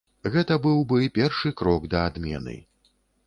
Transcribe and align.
Гэта 0.35 0.55
быў 0.63 0.79
бы 0.93 1.09
першы 1.17 1.51
крок 1.63 1.85
да 1.93 1.99
адмены. 2.13 2.57